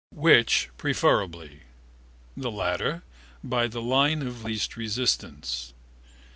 Which 0.15 0.69
preferably? 0.77 1.59
The 2.35 2.49
latter, 2.49 3.03
by 3.43 3.67
the 3.67 3.83
line 3.83 4.23
of 4.25 4.43
least 4.43 4.75
resistance. 4.75 5.73